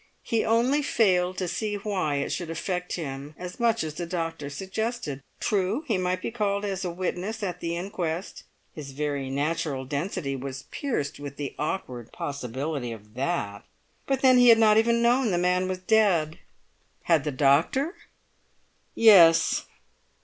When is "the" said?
3.93-4.07, 7.59-7.77, 11.37-11.53, 15.29-15.37, 17.23-17.31